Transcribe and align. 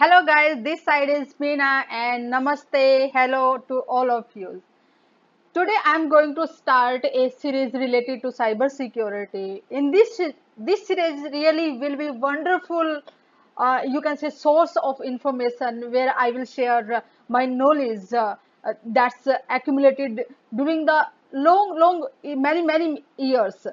Hello 0.00 0.24
guys, 0.24 0.62
this 0.64 0.82
side 0.82 1.10
is 1.10 1.34
Meena 1.38 1.84
and 1.90 2.32
namaste, 2.32 3.10
hello 3.12 3.58
to 3.68 3.80
all 3.80 4.10
of 4.10 4.24
you. 4.34 4.62
Today 5.52 5.76
I'm 5.84 6.08
going 6.08 6.34
to 6.36 6.46
start 6.48 7.04
a 7.04 7.28
series 7.28 7.74
related 7.74 8.22
to 8.22 8.28
cyber 8.28 8.70
security. 8.70 9.62
In 9.68 9.90
this 9.90 10.18
this 10.56 10.86
series 10.86 11.20
really 11.34 11.72
will 11.72 11.96
be 11.96 12.08
wonderful 12.10 13.02
uh, 13.58 13.80
you 13.86 14.00
can 14.00 14.16
say 14.16 14.30
source 14.30 14.74
of 14.82 15.02
information 15.02 15.92
where 15.92 16.14
I 16.16 16.30
will 16.30 16.46
share 16.46 17.02
my 17.28 17.44
knowledge 17.44 18.10
uh, 18.14 18.36
that's 18.86 19.28
accumulated 19.50 20.24
during 20.56 20.86
the 20.86 21.06
long 21.34 21.76
long 21.78 22.06
many 22.24 22.62
many 22.62 23.04
years. 23.18 23.66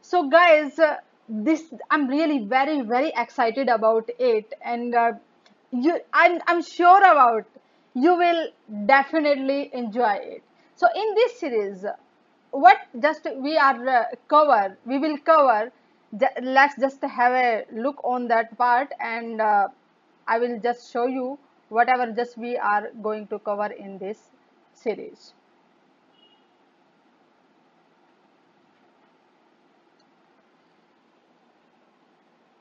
So 0.00 0.30
guys 0.30 0.80
this 1.28 1.62
I'm 1.90 2.08
really 2.08 2.38
very 2.56 2.80
very 2.80 3.12
excited 3.26 3.68
about 3.68 4.08
it 4.18 4.54
and 4.64 4.94
uh, 4.94 5.12
you 5.74 6.00
I'm, 6.12 6.40
I'm 6.46 6.62
sure 6.62 6.98
about 6.98 7.44
you 7.94 8.14
will 8.16 8.48
definitely 8.86 9.70
enjoy 9.72 10.14
it. 10.14 10.42
So 10.76 10.86
in 10.94 11.14
this 11.14 11.38
series 11.38 11.84
what 12.50 12.78
just 13.00 13.26
we 13.36 13.56
are 13.58 13.88
uh, 13.88 14.04
cover 14.28 14.76
we 14.86 14.98
will 14.98 15.18
cover 15.18 15.72
let's 16.42 16.76
just 16.78 17.02
have 17.02 17.32
a 17.32 17.64
look 17.72 18.00
on 18.04 18.28
that 18.28 18.56
part 18.56 18.88
and 19.00 19.40
uh, 19.40 19.66
i 20.28 20.38
will 20.38 20.58
just 20.60 20.92
show 20.92 21.06
you 21.06 21.38
whatever 21.68 22.06
just 22.12 22.38
we 22.38 22.56
are 22.56 22.90
going 23.02 23.26
to 23.26 23.38
cover 23.40 23.66
in 23.72 23.98
this 23.98 24.30
series. 24.74 25.32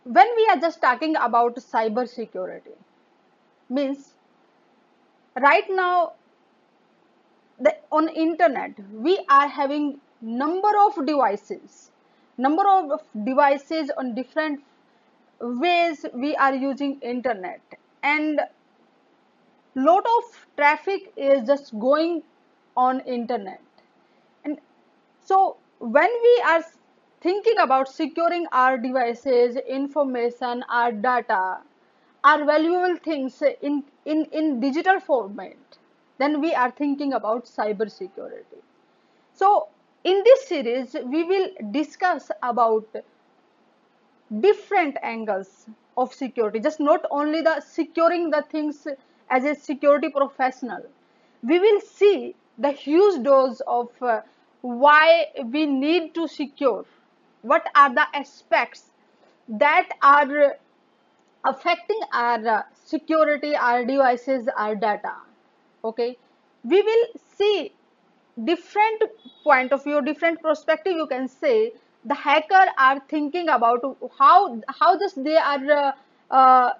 When 0.05 0.33
we 0.37 0.47
are 0.49 0.55
just 0.55 0.79
talking 0.79 1.17
about 1.17 1.55
cyber 1.57 2.07
security 2.07 2.71
means 3.69 4.13
right 5.39 5.65
now 5.69 6.13
the, 7.59 7.75
on 7.91 8.09
internet 8.09 8.71
we 8.91 9.23
are 9.29 9.47
having 9.47 9.99
number 10.21 10.71
of 10.79 11.05
devices. 11.05 11.91
Number 12.37 12.63
of 12.67 13.01
devices 13.25 13.91
on 13.97 14.15
different 14.15 14.61
ways 15.39 16.05
we 16.13 16.35
are 16.35 16.55
using 16.55 16.99
internet. 17.01 17.61
And 18.01 18.39
lot 19.75 20.05
of 20.05 20.47
traffic 20.57 21.11
is 21.15 21.45
just 21.47 21.77
going 21.79 22.23
on 22.75 23.01
internet. 23.01 23.61
And 24.43 24.59
so 25.19 25.57
when 25.79 26.09
we 26.23 26.43
are 26.47 26.63
thinking 27.21 27.57
about 27.59 27.87
securing 27.87 28.47
our 28.51 28.77
devices 28.77 29.55
information 29.67 30.63
our 30.69 30.91
data 30.91 31.59
are 32.23 32.45
valuable 32.45 32.95
things 32.97 33.41
in, 33.61 33.83
in, 34.05 34.25
in 34.25 34.59
digital 34.59 34.99
format, 34.99 35.57
then 36.17 36.39
we 36.41 36.53
are 36.53 36.71
thinking 36.71 37.13
about 37.13 37.45
cyber 37.45 37.89
security. 37.91 38.61
So 39.33 39.67
in 40.03 40.21
this 40.23 40.47
series, 40.47 40.95
we 41.05 41.23
will 41.23 41.49
discuss 41.71 42.31
about 42.41 42.87
different 44.39 44.97
angles 45.03 45.65
of 45.97 46.13
security, 46.13 46.59
just 46.59 46.79
not 46.79 47.05
only 47.11 47.41
the 47.41 47.59
securing 47.61 48.29
the 48.29 48.43
things 48.49 48.87
as 49.29 49.43
a 49.43 49.55
security 49.55 50.09
professional. 50.09 50.83
We 51.43 51.59
will 51.59 51.81
see 51.81 52.35
the 52.57 52.71
huge 52.71 53.23
dose 53.23 53.61
of 53.67 53.89
uh, 54.01 54.21
why 54.61 55.27
we 55.45 55.65
need 55.65 56.13
to 56.15 56.27
secure, 56.27 56.85
what 57.41 57.67
are 57.75 57.93
the 57.93 58.05
aspects 58.13 58.85
that 59.49 59.89
are 60.01 60.55
affecting 61.45 61.99
our 62.13 62.47
uh, 62.47 62.63
security, 62.85 63.55
our 63.55 63.85
devices, 63.85 64.47
our 64.57 64.75
data. 64.75 65.13
Okay, 65.83 66.17
we 66.63 66.81
will 66.81 67.05
see 67.37 67.73
different 68.45 69.03
point 69.43 69.71
of 69.73 69.83
view, 69.83 70.01
different 70.01 70.41
perspective. 70.41 70.93
You 70.93 71.07
can 71.07 71.27
say 71.27 71.73
the 72.05 72.15
hacker 72.15 72.65
are 72.77 72.99
thinking 73.09 73.49
about 73.49 73.81
how 74.17 74.61
how 74.67 74.97
just 74.99 75.23
they 75.23 75.37
are 75.37 75.71
uh, 75.71 75.91
uh, 76.31 76.71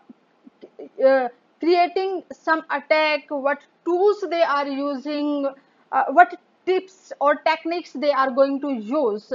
uh, 1.05 1.27
creating 1.59 2.23
some 2.31 2.63
attack, 2.69 3.25
what 3.29 3.59
tools 3.85 4.23
they 4.29 4.41
are 4.41 4.67
using, 4.67 5.47
uh, 5.91 6.03
what 6.09 6.35
tips 6.65 7.11
or 7.19 7.35
techniques 7.35 7.91
they 7.93 8.11
are 8.11 8.31
going 8.31 8.59
to 8.61 8.73
use. 8.73 9.31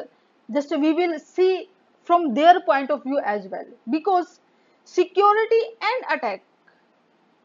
Just 0.52 0.70
we 0.78 0.92
will 0.92 1.18
see 1.18 1.68
from 2.04 2.34
their 2.34 2.60
point 2.60 2.90
of 2.90 3.02
view 3.02 3.20
as 3.24 3.46
well 3.48 3.66
because 3.90 4.40
security 4.88 5.62
and 5.90 6.18
attack. 6.18 6.42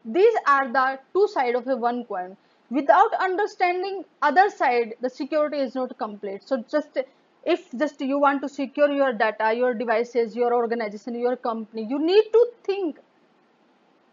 These 0.04 0.34
are 0.46 0.72
the 0.72 0.98
two 1.12 1.28
sides 1.28 1.56
of 1.56 1.68
a 1.68 1.76
one 1.76 2.04
coin. 2.04 2.36
Without 2.70 3.14
understanding 3.20 4.04
other 4.22 4.48
side 4.50 4.94
the 5.00 5.10
security 5.10 5.58
is 5.58 5.74
not 5.74 5.96
complete. 5.98 6.48
So 6.48 6.64
just 6.70 6.98
if 7.44 7.70
just 7.82 8.00
you 8.00 8.18
want 8.18 8.42
to 8.42 8.48
secure 8.48 8.90
your 8.90 9.12
data 9.12 9.52
your 9.54 9.74
devices 9.74 10.34
your 10.34 10.54
organization 10.54 11.18
your 11.22 11.36
company 11.36 11.86
you 11.90 11.98
need 11.98 12.30
to 12.36 12.44
think 12.68 13.00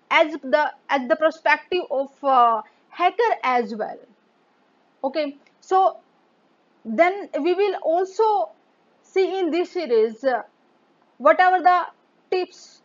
as 0.09 0.34
the 0.56 0.64
as 0.90 1.08
the 1.08 1.16
perspective 1.16 1.84
of 1.90 2.24
uh, 2.24 2.62
hacker 2.90 3.31
as 3.44 3.75
well. 3.75 4.00
Okay? 5.03 5.38
So 5.62 5.97
then 6.84 7.30
we 7.40 7.53
will 7.53 7.75
also 7.84 8.50
see 9.02 9.40
in 9.40 9.52
this 9.52 9.72
series 9.72 10.24
uh, 10.24 10.41
whatever 11.18 11.62
the 11.62 11.80
tips 12.30 12.81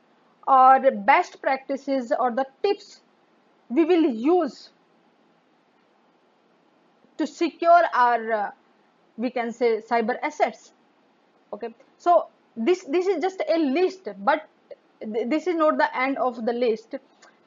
or 0.46 0.90
best 0.90 1.40
practices 1.42 2.12
or 2.18 2.30
the 2.30 2.46
tips 2.62 3.00
we 3.68 3.84
will 3.84 4.04
use 4.04 4.70
to 7.18 7.26
secure 7.26 7.82
our 7.94 8.32
uh, 8.32 8.50
we 9.16 9.30
can 9.30 9.52
say 9.52 9.80
cyber 9.80 10.16
assets. 10.22 10.72
Okay. 11.52 11.74
So 11.98 12.26
this 12.56 12.84
this 12.84 13.06
is 13.06 13.22
just 13.22 13.42
a 13.48 13.58
list 13.58 14.08
but 14.18 14.48
th 15.00 15.28
this 15.32 15.46
is 15.46 15.56
not 15.56 15.78
the 15.78 15.88
end 16.04 16.18
of 16.18 16.44
the 16.48 16.52
list. 16.52 16.96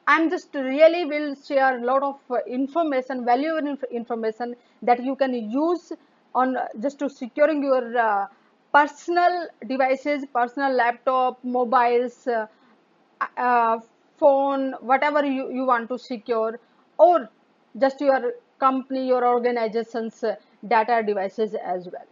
I'm 0.06 0.28
just 0.30 0.54
really 0.54 1.04
will 1.04 1.34
share 1.46 1.78
a 1.78 1.84
lot 1.84 2.02
of 2.02 2.18
uh, 2.30 2.38
information 2.58 3.24
valuable 3.24 3.68
inf 3.72 3.82
information 4.02 4.56
that 4.82 5.02
you 5.08 5.14
can 5.16 5.34
use 5.34 5.92
on 6.34 6.56
uh, 6.56 6.66
just 6.80 6.98
to 6.98 7.08
securing 7.08 7.62
your 7.62 7.84
uh, 7.98 8.26
personal 8.72 9.46
devices 9.66 10.24
personal 10.32 10.72
laptop 10.72 11.38
mobiles 11.44 12.26
uh, 13.36 13.78
phone 14.18 14.72
whatever 14.80 15.24
you, 15.24 15.50
you 15.52 15.64
want 15.64 15.88
to 15.88 15.98
secure 15.98 16.58
or 16.98 17.28
just 17.78 18.00
your 18.00 18.32
company 18.58 19.06
your 19.06 19.26
organization's 19.26 20.22
data 20.66 21.02
devices 21.06 21.54
as 21.54 21.88
well. 21.92 22.06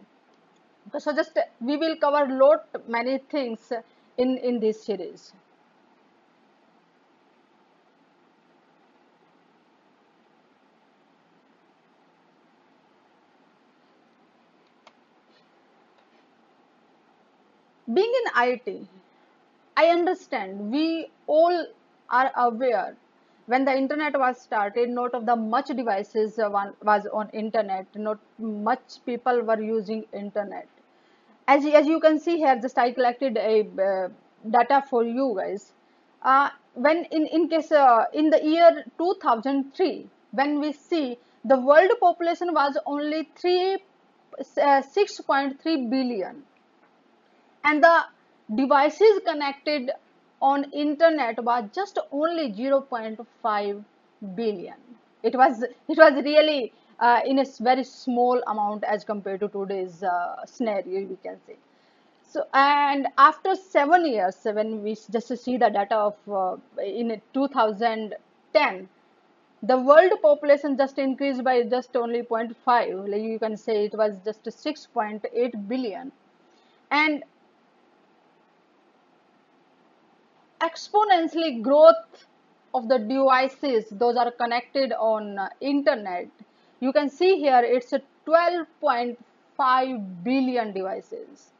So 0.99 1.13
just 1.15 1.39
we 1.61 1.77
will 1.77 1.95
cover 1.95 2.27
lot 2.35 2.65
many 2.89 3.17
things 3.19 3.71
in 4.17 4.37
in 4.39 4.59
this 4.59 4.83
series. 4.83 5.31
Being 17.93 18.13
in 18.25 18.31
IT 18.35 18.87
I 19.79 19.85
understand. 19.87 20.71
We 20.71 21.09
all 21.25 21.67
are 22.09 22.31
aware 22.35 22.97
when 23.45 23.63
the 23.65 23.75
internet 23.81 24.19
was 24.19 24.41
started, 24.41 24.89
not 24.89 25.13
of 25.13 25.25
the 25.25 25.35
much 25.37 25.67
devices 25.67 26.37
uh, 26.37 26.49
was 26.83 27.07
on 27.13 27.29
internet, 27.29 27.85
not 27.95 28.19
much 28.37 28.97
people 29.05 29.41
were 29.41 29.61
using 29.61 30.03
internet. 30.11 30.67
As, 31.47 31.65
as 31.65 31.87
you 31.87 32.01
can 32.01 32.19
see 32.19 32.37
here, 32.37 32.59
just 32.61 32.77
I 32.77 32.91
collected 32.91 33.37
a 33.37 33.61
uh, 33.61 34.09
data 34.57 34.83
for 34.89 35.03
you 35.05 35.33
guys. 35.37 35.71
Uh, 36.21 36.49
when 36.73 37.05
in, 37.05 37.25
in 37.27 37.47
case 37.47 37.71
uh, 37.71 38.03
in 38.13 38.29
the 38.29 38.43
year 38.43 38.83
2003, 38.97 40.07
when 40.31 40.59
we 40.59 40.73
see 40.73 41.17
the 41.45 41.57
world 41.57 41.91
population 42.01 42.53
was 42.53 42.77
only 42.85 43.29
3 43.35 43.73
uh, 43.73 44.81
6.3 44.81 45.89
billion 45.89 46.43
and 47.63 47.83
the 47.83 48.03
devices 48.55 49.19
connected 49.25 49.91
on 50.41 50.63
internet 50.71 51.43
was 51.43 51.65
just 51.73 51.99
only 52.11 52.51
0.5 52.53 53.83
billion. 54.35 54.75
It 55.23 55.35
was 55.35 55.63
it 55.63 55.97
was 55.97 56.13
really 56.23 56.73
uh, 56.99 57.21
in 57.25 57.39
a 57.39 57.45
very 57.59 57.83
small 57.83 58.41
amount 58.47 58.83
as 58.83 59.03
compared 59.03 59.41
to 59.41 59.49
today's 59.49 60.03
uh, 60.03 60.45
scenario 60.45 61.05
we 61.07 61.17
can 61.17 61.37
say. 61.45 61.57
So 62.23 62.45
and 62.53 63.07
after 63.17 63.55
seven 63.55 64.05
years 64.05 64.37
when 64.43 64.83
we 64.83 64.95
just 65.11 65.35
see 65.43 65.57
the 65.57 65.69
data 65.69 65.95
of 65.95 66.15
uh, 66.31 66.57
in 66.81 67.21
2010 67.33 68.87
the 69.63 69.77
world 69.77 70.11
population 70.21 70.77
just 70.77 70.97
increased 70.99 71.43
by 71.43 71.63
just 71.63 71.95
only 71.97 72.21
0.5 72.21 73.09
like 73.09 73.21
you 73.21 73.39
can 73.39 73.57
say 73.57 73.85
it 73.85 73.95
was 73.95 74.15
just 74.23 74.43
6.8 74.45 75.67
billion. 75.67 76.11
And 76.91 77.23
exponentially 80.61 81.61
growth 81.61 82.25
of 82.73 82.87
the 82.87 82.99
devices 82.99 83.85
those 83.91 84.15
are 84.15 84.31
connected 84.31 84.91
on 84.93 85.37
uh, 85.39 85.49
internet. 85.61 86.27
You 86.79 86.93
can 86.93 87.09
see 87.09 87.37
here 87.37 87.61
it's 87.63 87.93
a 87.93 88.01
12.5 88.27 90.23
billion 90.23 90.73
devices 90.73 91.51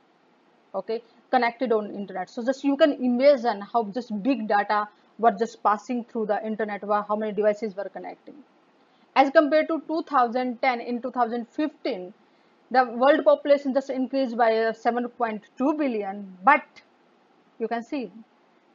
okay 0.75 1.01
connected 1.31 1.71
on 1.71 1.93
internet. 1.93 2.29
So 2.29 2.43
just 2.43 2.63
you 2.63 2.75
can 2.77 2.93
imagine 2.93 3.61
how 3.61 3.83
just 3.85 4.23
big 4.23 4.47
data 4.47 4.87
were 5.17 5.31
just 5.31 5.61
passing 5.63 6.03
through 6.05 6.25
the 6.27 6.45
internet 6.45 6.81
how 7.07 7.15
many 7.15 7.31
devices 7.33 7.75
were 7.75 7.89
connecting. 7.89 8.35
As 9.15 9.29
compared 9.31 9.67
to 9.67 9.81
2010 9.87 10.81
in 10.81 11.01
2015 11.01 12.13
the 12.71 12.83
world 12.85 13.25
population 13.25 13.73
just 13.73 13.89
increased 13.89 14.37
by 14.37 14.51
7.2 14.51 15.77
billion 15.77 16.37
but 16.43 16.63
you 17.57 17.67
can 17.67 17.83
see 17.83 18.11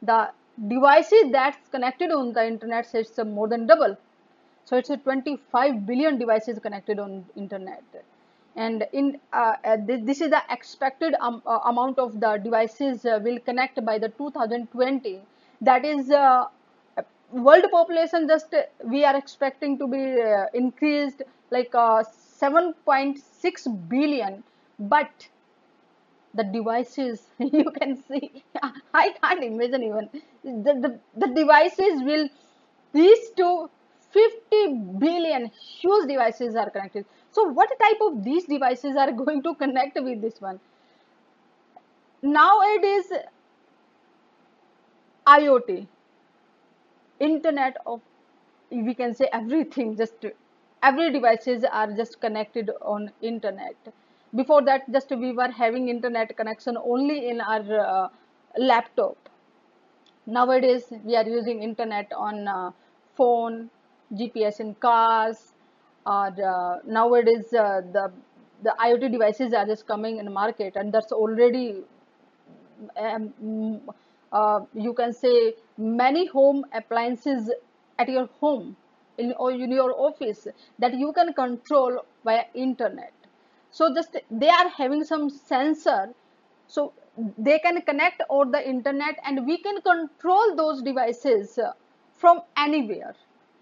the 0.05 0.31
devices 0.67 1.31
that's 1.31 1.69
connected 1.69 2.11
on 2.11 2.33
the 2.33 2.45
internet 2.47 2.87
it's 2.93 3.17
more 3.17 3.47
than 3.47 3.67
double. 3.67 3.97
So 4.65 4.77
it's 4.77 4.89
a 4.89 4.97
25 4.97 5.85
billion 5.85 6.17
devices 6.17 6.59
connected 6.59 6.99
on 6.99 7.25
internet. 7.35 7.83
And 8.55 8.87
in 8.93 9.19
uh, 9.33 9.55
uh, 9.65 9.77
this 9.85 10.21
is 10.21 10.29
the 10.29 10.41
expected 10.49 11.13
um, 11.19 11.41
uh, 11.45 11.59
amount 11.65 11.99
of 11.99 12.21
the 12.21 12.37
devices 12.37 13.05
uh, 13.05 13.19
will 13.21 13.39
connect 13.39 13.83
by 13.85 13.99
the 13.99 14.09
2020 14.09 15.21
that 15.61 15.85
is 15.85 16.09
uh, 16.09 16.45
world 17.31 17.65
population 17.69 18.27
just 18.27 18.53
uh, 18.53 18.63
we 18.83 19.03
are 19.03 19.15
expecting 19.17 19.77
to 19.77 19.87
be 19.87 20.17
increased 20.53 21.21
like 21.51 21.73
7.6 21.73 23.89
billion. 23.89 24.43
But 24.79 25.27
the 26.35 26.43
devices 26.43 27.23
you 27.39 27.71
can 27.79 27.95
see. 28.07 28.43
I 28.93 29.11
can't 29.21 29.43
imagine 29.43 29.83
even. 29.83 30.09
The, 30.43 30.73
the, 30.85 30.99
the 31.15 31.27
devices 31.33 32.03
will 32.03 32.29
these 32.93 33.29
two 33.37 33.69
50 34.11 34.67
billion. 34.99 35.51
Huge 35.81 36.07
devices 36.07 36.55
are 36.55 36.69
connected. 36.69 37.05
So 37.31 37.43
what 37.43 37.69
type 37.81 37.97
of 38.01 38.23
these 38.23 38.45
devices 38.45 38.95
are 38.95 39.11
going 39.23 39.43
to 39.43 39.55
connect 39.55 40.01
with 40.01 40.21
this 40.21 40.39
one? 40.41 40.59
Now 42.23 42.59
it 42.61 42.83
is 42.83 43.13
iot 45.25 45.69
internet 47.19 47.75
of 47.85 48.01
we 48.71 48.93
can 48.93 49.13
say 49.13 49.27
everything 49.33 49.95
just 49.97 50.25
every 50.83 51.11
devices 51.11 51.63
are 51.71 51.91
just 52.01 52.19
connected 52.21 52.71
on 52.81 53.11
internet 53.21 53.75
before 54.35 54.61
that 54.63 54.91
just 54.91 55.09
we 55.11 55.31
were 55.33 55.49
having 55.49 55.89
internet 55.89 56.35
connection 56.37 56.77
only 56.77 57.29
in 57.29 57.41
our 57.41 57.79
uh, 57.79 58.07
laptop. 58.57 59.17
Nowadays 60.25 60.91
we 61.03 61.15
are 61.15 61.27
using 61.27 61.63
internet 61.63 62.11
on 62.13 62.47
uh, 62.47 62.71
phone 63.15 63.69
gps 64.13 64.59
in 64.59 64.75
cars 64.75 65.53
or 66.05 66.27
uh, 66.51 66.79
nowadays 66.85 67.53
uh, 67.53 67.81
the 67.93 68.11
the 68.63 68.73
iot 68.87 69.11
devices 69.11 69.53
are 69.53 69.65
just 69.65 69.87
coming 69.87 70.17
in 70.17 70.31
market 70.33 70.75
and 70.75 70.93
that's 70.93 71.11
already 71.11 71.83
um, 72.97 73.81
uh, 74.31 74.59
you 74.73 74.93
can 74.93 75.13
say 75.13 75.53
many 75.77 76.25
home 76.27 76.65
appliances 76.73 77.51
at 77.99 78.09
your 78.09 78.27
home 78.41 78.75
in, 79.17 79.33
or 79.39 79.51
in 79.51 79.71
your 79.71 79.93
office 79.97 80.47
that 80.79 80.93
you 80.93 81.11
can 81.13 81.33
control 81.33 82.05
via 82.23 82.43
internet 82.53 83.13
so 83.77 83.93
just 83.93 84.15
they 84.31 84.49
are 84.49 84.69
having 84.69 85.03
some 85.03 85.29
sensor. 85.29 86.13
So 86.67 86.93
they 87.37 87.59
can 87.59 87.81
connect 87.81 88.21
over 88.29 88.49
the 88.51 88.61
internet 88.69 89.19
and 89.25 89.45
we 89.45 89.57
can 89.57 89.81
control 89.81 90.55
those 90.55 90.81
devices 90.81 91.57
uh, 91.57 91.73
from 92.13 92.41
anywhere. 92.57 93.15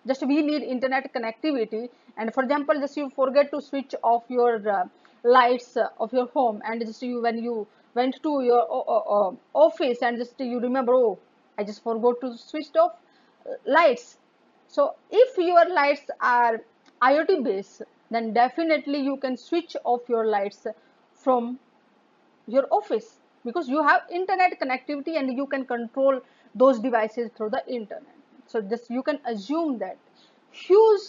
Just 0.07 0.25
we 0.27 0.41
need 0.43 0.61
internet 0.61 1.11
connectivity. 1.13 1.89
And 2.17 2.31
for 2.33 2.43
example 2.43 2.79
just 2.79 2.95
you 2.95 3.09
forget 3.15 3.49
to 3.51 3.61
switch 3.61 3.95
off 4.03 4.23
your 4.29 4.69
uh, 4.69 4.83
lights 5.23 5.75
uh, 5.77 5.87
of 5.99 6.13
your 6.13 6.27
home 6.27 6.61
and 6.63 6.85
just 6.85 7.01
you 7.01 7.21
when 7.21 7.43
you 7.43 7.65
went 7.95 8.21
to 8.21 8.43
your 8.43 8.61
uh, 8.61 8.83
uh, 8.97 9.29
uh, 9.29 9.31
office 9.53 10.03
and 10.03 10.17
just 10.17 10.39
you 10.39 10.59
remember 10.59 10.93
oh 10.95 11.17
i 11.57 11.63
just 11.63 11.83
forgot 11.83 12.19
to 12.21 12.35
switch 12.37 12.75
off 12.75 12.93
lights. 13.65 14.17
So 14.67 14.95
if 15.11 15.37
your 15.37 15.69
lights 15.73 16.09
are 16.19 16.61
iot 17.01 17.43
based 17.43 17.81
then 18.13 18.33
definitely 18.33 18.99
you 18.99 19.17
can 19.17 19.37
switch 19.37 19.75
off 19.83 20.01
your 20.07 20.25
lights 20.25 20.67
from 21.13 21.59
your 22.47 22.67
office 22.71 23.19
because 23.45 23.67
you 23.67 23.83
have 23.83 24.01
internet 24.11 24.59
connectivity 24.59 25.17
and 25.17 25.35
you 25.37 25.45
can 25.47 25.65
control 25.65 26.19
those 26.55 26.79
devices 26.79 27.29
through 27.35 27.49
the 27.49 27.63
internet. 27.67 28.15
So 28.47 28.61
just 28.61 28.89
you 28.89 29.03
can 29.03 29.19
assume 29.25 29.79
that 29.79 29.97
huge 30.51 31.01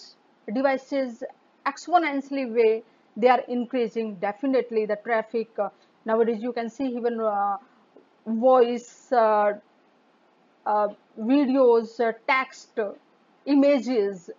devices 0.53 1.23
exponentially 1.67 2.53
way 2.53 2.83
they 3.17 3.29
are 3.29 3.43
increasing 3.49 4.17
definitely 4.17 4.87
the 4.87 4.97
traffic. 4.97 5.49
Uh, 5.59 5.69
nowadays 6.05 6.43
you 6.43 6.53
can 6.53 6.69
see 6.69 6.87
even 6.87 7.21
uh, 7.21 7.57
voice 8.27 9.13
uh, 9.13 9.53
uh 10.67 10.89
videos 11.21 12.01
uh, 12.01 12.13
text 12.27 12.79
images 13.45 14.31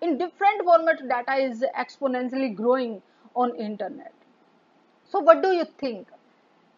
in 0.00 0.18
different 0.18 0.62
format 0.64 1.06
data 1.08 1.34
is 1.34 1.64
exponentially 1.76 2.54
growing 2.54 3.02
on 3.34 3.54
internet. 3.56 4.12
So 5.10 5.20
what 5.20 5.42
do 5.42 5.48
you 5.48 5.64
think? 5.78 6.08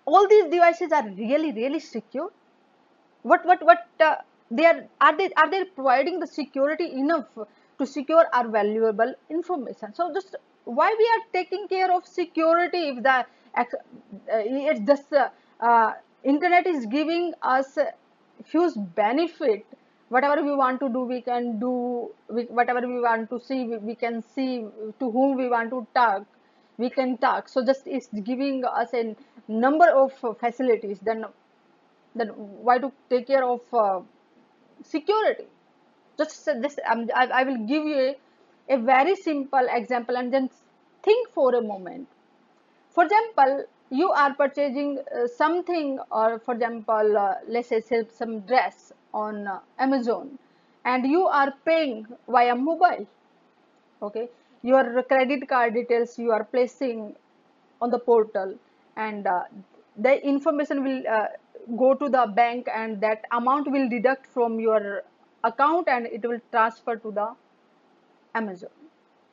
All 0.05 0.27
these 0.29 0.45
devices 0.51 0.93
are 0.93 1.09
really 1.09 1.53
really 1.53 1.81
secure? 1.81 2.31
What 3.23 3.45
what 3.47 3.65
what 3.65 3.87
uh, 4.01 4.17
they 4.51 4.67
are 4.67 4.85
are 5.01 5.17
they 5.17 5.31
are 5.37 5.51
they 5.51 5.65
providing 5.65 6.19
the 6.21 6.27
security 6.27 6.93
enough 6.93 7.27
to 7.79 7.87
secure 7.87 8.27
our 8.33 8.49
valuable 8.49 9.15
information? 9.31 9.95
So 9.95 10.13
just 10.13 10.35
why 10.65 10.95
we 10.99 11.07
are 11.15 11.23
taking 11.33 11.69
care 11.69 11.93
of 11.93 12.07
security 12.07 12.89
if 12.89 13.03
the 13.03 13.25
uh, 13.57 13.65
it's 14.33 14.81
just 14.81 15.13
uh, 15.13 15.29
uh, 15.61 15.93
internet 16.25 16.67
is 16.67 16.87
giving 16.87 17.35
us 17.43 17.79
huge 18.47 18.75
benefit 18.97 19.65
whatever 20.13 20.43
we 20.47 20.55
want 20.55 20.81
to 20.81 20.89
do 20.95 21.01
we 21.11 21.21
can 21.23 21.59
do 21.59 21.73
we, 22.29 22.43
whatever 22.59 22.87
we 22.87 23.01
want 23.01 23.31
to 23.31 23.41
see 23.41 23.65
we, 23.65 23.77
we, 23.79 23.95
can 23.95 24.23
see 24.35 24.67
to 25.01 25.11
whom 25.11 25.37
we 25.37 25.49
want 25.49 25.71
to 25.71 25.87
talk 25.95 26.27
we 26.79 26.91
can 26.91 27.17
talk. 27.19 27.49
So 27.49 27.65
just 27.65 27.87
it's 27.87 28.09
giving 28.25 28.65
us 28.65 28.93
a 28.95 29.17
number 29.49 29.89
of 30.03 30.13
facilities 30.39 30.99
then 31.03 31.25
then 32.15 32.29
why 32.69 32.79
to 32.79 32.93
take 33.09 33.27
care 33.27 33.45
of 33.45 33.61
uh, 33.73 34.01
security? 34.83 35.45
Just 36.19 36.45
this 36.61 36.79
um, 36.91 37.09
I, 37.15 37.27
I 37.27 37.45
will 37.45 37.67
give 37.67 37.85
you 37.85 38.15
a, 38.69 38.75
a 38.77 38.79
very 38.79 39.17
simple 39.17 39.67
example 39.71 40.17
and 40.17 40.33
then 40.33 40.51
think 41.03 41.31
for 41.31 41.55
a 41.55 41.63
moment. 41.63 42.09
For 42.91 43.05
example 43.05 43.65
you 43.91 44.11
are 44.11 44.35
purchasing 44.35 44.99
uh, 44.99 45.27
something 45.27 45.99
or 46.11 46.39
for 46.39 46.55
example 46.55 47.17
uh, 47.17 47.35
let's 47.49 47.69
say 47.69 48.05
some 48.21 48.41
dress 48.41 48.93
on 49.13 49.47
uh, 49.47 49.61
Amazon. 49.79 50.39
And 50.85 51.07
you 51.07 51.27
are 51.27 51.53
paying 51.65 52.07
via 52.29 52.55
mobile. 52.55 53.07
Okay? 54.03 54.29
Your 54.63 55.03
credit 55.05 55.49
card 55.49 55.75
details 55.75 56.19
you 56.19 56.33
are 56.33 56.45
placing 56.45 57.15
on 57.81 57.91
the 57.91 57.99
portal. 57.99 58.57
And 58.97 59.27
uh, 59.27 59.45
the 59.97 60.25
information 60.27 60.85
will 60.85 61.03
uh, 61.09 61.27
go 61.77 61.95
to 61.95 62.09
the 62.09 62.27
bank 62.35 62.69
and 62.75 63.01
that 63.01 63.25
amount 63.31 63.71
will 63.71 63.89
deduct 63.89 64.27
from 64.27 64.59
your 64.59 65.03
account 65.45 65.89
and 65.89 66.07
it 66.07 66.27
will 66.27 66.41
transfer 66.51 66.97
to 66.97 67.11
the 67.11 67.35
Amazon. 68.35 68.71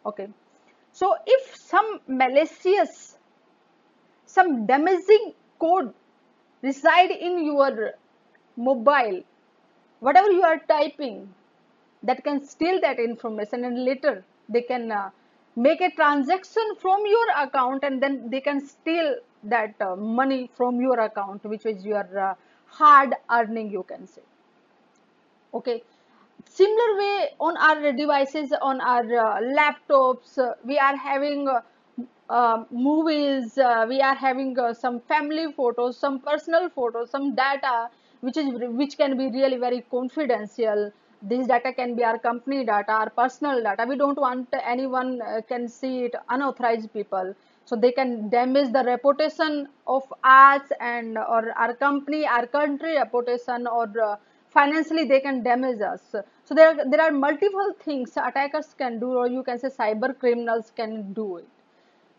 Okay? 0.05 0.27
So 0.91 1.15
if 1.25 1.55
some 1.55 1.99
malicious 2.07 3.17
some 4.25 4.65
damaging 4.67 5.33
code 5.59 5.93
reside 6.61 7.11
in 7.11 7.43
your 7.43 7.93
mobile 8.55 9.23
whatever 9.99 10.31
you 10.31 10.43
are 10.43 10.59
typing 10.67 11.33
that 12.03 12.23
can 12.23 12.43
steal 12.45 12.79
that 12.81 12.99
information 12.99 13.65
and 13.65 13.83
later 13.83 14.23
they 14.47 14.61
can 14.61 14.91
uh, 14.91 15.09
make 15.55 15.81
a 15.81 15.91
transaction 15.91 16.63
from 16.79 17.05
your 17.05 17.27
account 17.37 17.83
and 17.83 18.01
then 18.01 18.29
they 18.29 18.39
can 18.41 18.65
steal 18.65 19.15
that 19.43 19.73
uh, 19.81 19.95
money 19.95 20.49
from 20.55 20.79
your 20.81 20.99
account 20.99 21.43
which 21.43 21.65
is 21.65 21.85
your 21.85 22.07
uh, 22.19 22.33
hard 22.65 23.13
earning 23.31 23.71
you 23.71 23.83
can 23.83 24.07
say. 24.07 24.21
Okay? 25.53 25.83
Similar 26.45 26.97
way 26.97 27.29
on 27.39 27.57
our 27.57 27.91
devices 27.91 28.53
on 28.61 28.81
our 28.81 29.03
uh, 29.03 29.41
laptops 29.41 30.37
uh, 30.37 30.53
we 30.63 30.77
are 30.79 30.95
having 30.95 31.47
uh, 32.29 32.63
movies 32.71 33.57
we 33.87 34.01
are 34.01 34.15
having 34.15 34.55
some 34.73 34.99
family 35.01 35.51
photos 35.51 35.97
some 35.97 36.19
personal 36.19 36.69
photos 36.69 37.09
some 37.09 37.35
data 37.35 37.89
which 38.21 38.37
is 38.37 38.47
which 38.79 38.97
can 38.97 39.17
be 39.17 39.29
really 39.29 39.57
very 39.57 39.81
confidential. 39.91 40.91
This 41.21 41.47
data 41.47 41.73
can 41.73 41.95
be 41.95 42.03
our 42.03 42.17
company 42.17 42.65
data 42.65 42.91
our 42.91 43.09
personal 43.09 43.61
data. 43.61 43.85
We 43.87 43.97
don't 43.97 44.17
want 44.17 44.47
anyone 44.63 45.21
uh, 45.21 45.41
can 45.47 45.67
see 45.67 46.05
it 46.05 46.15
unauthorized 46.29 46.91
people. 46.93 47.33
So 47.65 47.75
they 47.75 47.91
can 47.91 48.29
damage 48.29 48.71
the 48.73 48.83
reputation 48.83 49.67
of 49.85 50.11
us 50.23 50.61
and 50.79 51.17
or 51.17 51.51
our 51.55 51.73
company 51.73 52.25
our 52.25 52.47
country 52.47 52.95
reputation 52.95 53.67
or 53.67 53.87
uh, 54.03 54.15
financially 54.49 55.05
they 55.05 55.19
can 55.19 55.43
damage 55.43 55.81
us. 55.81 56.01
So 56.45 56.55
there 56.55 56.69
are, 56.69 56.89
there 56.89 57.01
are 57.01 57.11
multiple 57.11 57.73
things 57.79 58.17
attackers 58.17 58.73
can 58.77 58.99
do 58.99 59.11
or 59.13 59.27
you 59.27 59.43
can 59.43 59.59
say 59.59 59.67
cyber 59.67 60.17
criminals 60.17 60.71
can 60.75 61.13
do 61.13 61.37
it. 61.37 61.47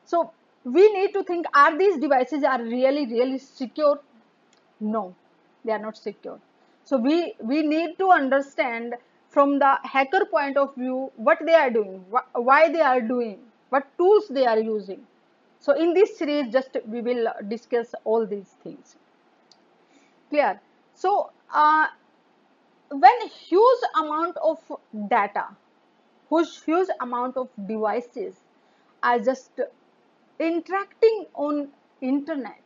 So 0.04 0.30
we 0.64 0.92
need 0.92 1.12
to 1.14 1.24
think 1.24 1.46
are 1.54 1.76
these 1.76 1.98
devices 1.98 2.44
are 2.44 2.62
really 2.62 3.06
really 3.06 3.38
secure? 3.38 3.98
No 4.78 5.14
they 5.64 5.72
are 5.72 5.78
not 5.78 5.96
secure. 5.96 6.38
So 6.84 6.96
we 6.96 7.34
we 7.40 7.62
need 7.62 7.98
to 7.98 8.10
understand 8.10 8.94
from 9.28 9.58
the 9.58 9.72
hacker 9.84 10.24
point 10.26 10.56
of 10.56 10.74
view 10.74 11.12
what 11.16 11.38
they 11.46 11.54
are 11.54 11.70
doing 11.70 12.04
wh- 12.14 12.34
why 12.50 12.60
they 12.72 12.80
are 12.80 13.00
doing 13.00 13.38
what 13.70 13.86
tools 13.98 14.28
they 14.28 14.46
are 14.46 14.58
using. 14.58 15.06
So 15.60 15.72
in 15.72 15.94
this 15.94 16.16
series 16.18 16.52
just 16.52 16.76
we 16.86 17.00
will 17.02 17.32
discuss 17.48 17.94
all 18.04 18.26
these 18.26 18.56
things. 18.64 18.96
Clear? 20.30 20.60
So 20.94 21.30
uh, 21.52 21.88
when 22.90 23.28
huge 23.28 23.80
amount 24.00 24.36
of 24.48 24.58
data 25.08 25.44
huge 26.30 26.52
huge 26.64 26.88
amount 27.00 27.36
of 27.36 27.48
devices 27.68 28.40
are 29.02 29.18
just 29.20 29.60
interacting 30.40 31.26
on 31.34 31.68
internet 32.00 32.59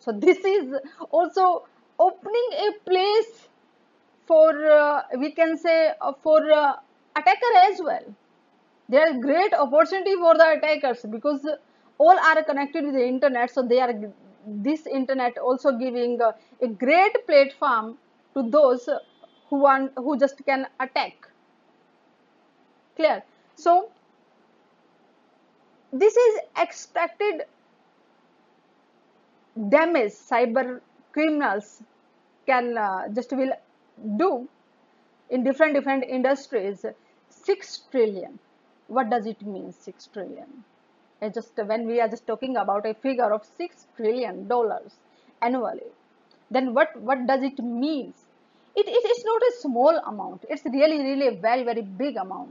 so 0.00 0.12
this 0.12 0.38
is 0.44 0.74
also 1.10 1.66
opening 1.98 2.48
a 2.66 2.72
place 2.88 3.48
for 4.26 4.50
uh, 4.70 5.02
we 5.18 5.30
can 5.32 5.56
say 5.58 5.92
uh, 6.00 6.12
for 6.22 6.40
uh, 6.50 6.76
attacker 7.16 7.52
as 7.64 7.80
well. 7.82 8.04
There 8.88 9.06
is 9.08 9.22
great 9.22 9.52
opportunity 9.52 10.14
for 10.14 10.34
the 10.34 10.52
attackers 10.56 11.04
because 11.10 11.46
all 11.98 12.18
are 12.18 12.42
connected 12.42 12.86
with 12.86 12.94
the 12.94 13.06
internet. 13.06 13.50
So 13.50 13.62
they 13.62 13.80
are 13.80 13.94
this 14.46 14.86
internet 14.86 15.36
also 15.36 15.72
giving 15.72 16.18
a 16.22 16.68
great 16.68 17.26
platform 17.26 17.98
to 18.34 18.42
those 18.50 18.88
who 19.48 19.56
want 19.56 19.92
who 19.96 20.18
just 20.18 20.44
can 20.46 20.66
attack. 20.80 21.28
Clear? 22.96 23.22
So 23.54 23.90
this 25.92 26.16
is 26.16 26.40
expected 26.56 27.42
damage 29.68 30.12
cyber 30.12 30.80
criminals 31.12 31.82
can 32.46 32.76
uh, 32.78 33.08
just 33.08 33.32
will 33.32 33.52
do 34.16 34.48
in 35.28 35.44
different 35.44 35.74
different 35.74 36.04
industries. 36.04 36.84
6 37.28 37.80
trillion. 37.92 38.38
What 38.88 39.08
does 39.08 39.26
it 39.26 39.40
mean 39.42 39.72
6 39.72 40.06
trillion? 40.12 40.64
It's 41.22 41.34
just 41.34 41.52
when 41.64 41.86
we 41.86 42.00
are 42.00 42.08
just 42.08 42.26
talking 42.26 42.56
about 42.56 42.86
a 42.86 42.94
figure 42.94 43.32
of 43.32 43.44
6 43.56 43.86
trillion 43.96 44.48
dollars 44.48 44.96
annually 45.42 45.90
then 46.50 46.74
what 46.74 47.00
what 47.00 47.26
does 47.26 47.42
it 47.42 47.58
mean? 47.58 48.12
It, 48.76 48.86
it 48.86 49.10
is 49.10 49.24
not 49.24 49.42
a 49.42 49.52
small 49.60 49.96
amount. 50.06 50.44
It's 50.48 50.64
really 50.64 50.98
really 50.98 51.28
a 51.28 51.32
very 51.32 51.62
very 51.62 51.82
big 51.82 52.16
amount. 52.16 52.50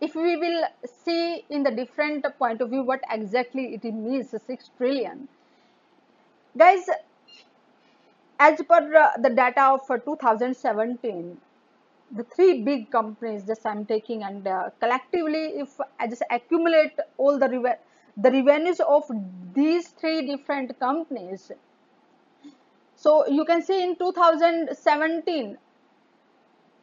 If 0.00 0.14
we 0.14 0.36
will 0.36 0.64
see 1.04 1.44
in 1.50 1.62
the 1.62 1.70
different 1.70 2.26
point 2.38 2.60
of 2.60 2.70
view 2.70 2.82
what 2.82 3.00
exactly 3.10 3.74
it 3.74 3.84
means 3.84 4.30
6 4.30 4.70
trillion 4.78 5.28
guys 6.56 6.86
as 8.38 8.60
per 8.68 8.96
uh, 8.96 9.10
the 9.20 9.30
data 9.30 9.64
of 9.74 9.90
uh, 9.90 9.96
2017 9.98 11.36
the 12.12 12.24
three 12.34 12.62
big 12.62 12.90
companies 12.90 13.44
just 13.46 13.64
i'm 13.66 13.84
taking 13.86 14.22
and 14.22 14.46
uh, 14.46 14.70
collectively 14.80 15.44
if 15.64 15.80
i 15.98 16.06
just 16.06 16.22
accumulate 16.30 16.98
all 17.16 17.38
the 17.38 17.48
the 18.16 18.30
revenues 18.30 18.80
of 18.80 19.10
these 19.54 19.88
three 19.88 20.26
different 20.26 20.78
companies. 20.78 21.50
So 22.96 23.26
you 23.26 23.44
can 23.44 23.62
see 23.62 23.82
in 23.82 23.96
2017 23.96 25.58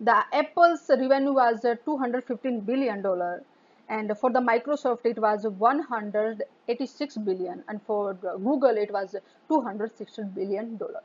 the 0.01 0.23
apple's 0.33 0.89
revenue 0.89 1.33
was 1.33 1.63
uh, 1.65 1.75
215 1.85 2.61
billion 2.61 3.01
dollar 3.01 3.43
and 3.89 4.15
for 4.17 4.31
the 4.31 4.39
microsoft 4.39 5.05
it 5.05 5.19
was 5.19 5.45
186 5.45 7.17
billion. 7.17 7.63
And 7.67 7.81
for 7.81 8.13
google 8.13 8.77
it 8.77 8.91
was 8.91 9.15
260 9.47 10.23
billion 10.35 10.77
dollar. 10.77 11.01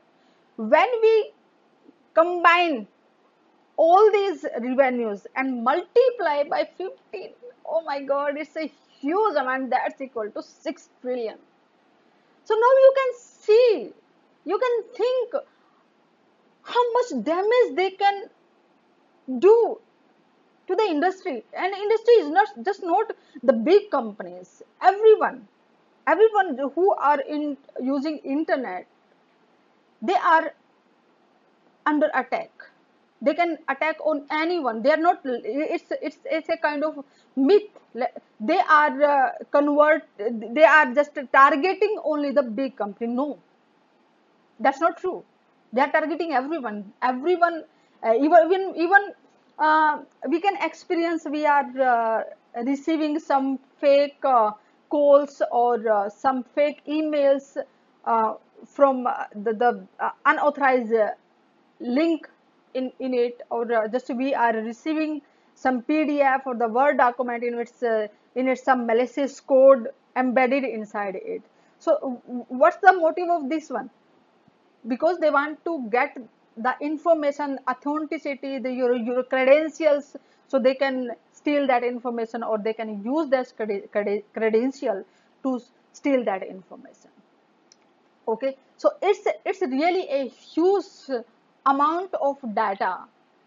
When 0.57 0.87
we 1.01 1.31
combine 2.13 2.87
all 3.77 4.11
these 4.11 4.45
revenues 4.61 5.27
and 5.35 5.63
multiply 5.63 6.43
by 6.49 6.69
15 6.77 7.31
oh 7.67 7.81
my 7.81 8.01
god 8.03 8.37
it's 8.37 8.55
a 8.55 8.71
huge 8.99 9.35
amount. 9.35 9.71
That's 9.71 9.99
equal 9.99 10.29
to 10.29 10.43
6 10.43 10.89
trillion. 11.01 11.37
So 12.43 12.53
now 12.53 12.73
you 12.85 12.93
can 12.95 13.13
see 13.19 13.93
you 14.45 14.59
can 14.59 14.83
think 14.95 15.33
how 16.61 16.93
much 16.93 17.23
damage 17.23 17.75
they 17.75 17.91
can 17.91 18.29
do 19.39 19.79
to 20.67 20.75
the 20.75 20.83
industry. 20.83 21.43
And 21.57 21.73
industry 21.73 22.13
is 22.15 22.29
not 22.29 22.47
just 22.63 22.83
not 22.83 23.11
the 23.43 23.53
big 23.53 23.89
companies. 23.91 24.61
Everyone 24.81 25.47
everyone 26.07 26.57
who 26.75 26.93
are 26.95 27.19
in 27.21 27.57
using 27.81 28.17
internet 28.19 28.85
they 30.01 30.15
are 30.15 30.53
under 31.85 32.09
attack. 32.13 32.51
They 33.21 33.33
can 33.33 33.57
attack 33.69 33.97
on 34.05 34.25
anyone. 34.29 34.81
They 34.83 34.91
are 34.91 34.97
not 35.05 35.21
it's 35.23 35.91
it's 36.01 36.17
it's 36.25 36.49
a 36.49 36.57
kind 36.57 36.83
of 36.83 37.03
myth. 37.35 37.69
They 38.39 38.59
are 38.59 39.03
uh, 39.03 39.31
convert 39.51 40.03
they 40.19 40.63
are 40.65 40.93
just 40.93 41.17
targeting 41.31 41.97
only 42.03 42.31
the 42.31 42.43
big 42.43 42.75
company. 42.75 43.13
No. 43.13 43.39
That's 44.59 44.79
not 44.81 44.97
true. 44.97 45.23
They 45.73 45.81
are 45.81 45.91
targeting 45.91 46.33
everyone. 46.33 46.93
Everyone 47.01 47.63
uh, 48.03 48.13
even 48.15 48.73
even 48.75 49.13
uh, 49.59 49.99
we 50.27 50.39
can 50.41 50.55
experience 50.61 51.25
we 51.29 51.45
are 51.45 51.65
uh, 51.81 52.23
receiving 52.65 53.19
some 53.19 53.59
fake 53.79 54.17
uh, 54.23 54.51
calls 54.89 55.41
or 55.51 55.87
uh, 55.89 56.09
some 56.09 56.43
fake 56.43 56.81
emails 56.87 57.57
uh, 58.05 58.33
from 58.65 59.03
the, 59.35 59.53
the 59.53 59.87
unauthorized 60.25 60.93
link 61.79 62.27
in, 62.73 62.91
in 62.99 63.13
it 63.13 63.41
or 63.49 63.87
just 63.91 64.09
we 64.15 64.33
are 64.33 64.53
receiving 64.53 65.21
some 65.55 65.81
pdf 65.83 66.45
or 66.45 66.55
the 66.55 66.67
word 66.67 66.97
document 66.97 67.43
in 67.43 67.55
which 67.55 67.69
in 68.35 68.47
it 68.47 68.59
some 68.59 68.85
malicious 68.85 69.39
code 69.39 69.87
embedded 70.15 70.63
inside 70.63 71.15
it. 71.15 71.41
So 71.79 72.21
what's 72.47 72.77
the 72.77 72.93
motive 72.93 73.29
of 73.29 73.49
this 73.49 73.69
one? 73.69 73.89
Because 74.87 75.19
they 75.19 75.29
want 75.29 75.63
to 75.65 75.87
get 75.89 76.17
the 76.57 76.73
information 76.81 77.59
authenticity 77.69 78.59
the 78.59 78.71
your, 78.71 78.95
your 78.95 79.23
credentials 79.23 80.15
so 80.47 80.59
they 80.59 80.75
can 80.75 81.11
steal 81.33 81.67
that 81.67 81.83
information 81.83 82.43
or 82.43 82.57
they 82.57 82.73
can 82.73 83.03
use 83.03 83.29
that 83.29 83.51
credential 84.33 85.03
to 85.43 85.61
steal 85.93 86.23
that 86.23 86.43
information. 86.43 87.09
Okay? 88.27 88.57
So 88.77 88.91
it's 89.01 89.27
it's 89.45 89.61
really 89.61 90.07
a 90.09 90.27
huge 90.27 90.85
amount 91.65 92.13
of 92.15 92.37
data 92.53 92.99